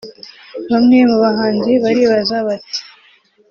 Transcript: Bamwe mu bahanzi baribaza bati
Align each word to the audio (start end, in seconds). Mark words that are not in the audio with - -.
Bamwe 0.71 0.97
mu 1.09 1.15
bahanzi 1.23 1.71
baribaza 1.83 2.37
bati 2.47 2.79